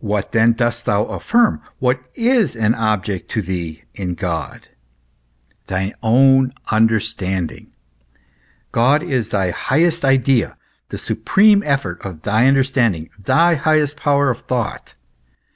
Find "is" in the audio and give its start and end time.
2.16-2.56, 9.04-9.28